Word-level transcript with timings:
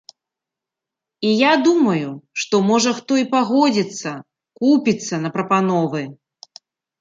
І 1.27 1.33
я 1.41 1.51
думаю, 1.67 2.09
што, 2.43 2.61
можа, 2.69 2.93
хто 3.01 3.19
і 3.23 3.27
пагодзіцца, 3.35 4.15
купіцца 4.63 5.15
на 5.27 5.33
прапановы. 5.37 6.03